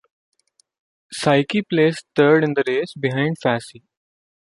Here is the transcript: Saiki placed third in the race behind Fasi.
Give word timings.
Saiki 1.15 1.61
placed 1.61 2.07
third 2.15 2.43
in 2.43 2.55
the 2.55 2.63
race 2.65 2.95
behind 2.95 3.37
Fasi. 3.39 3.83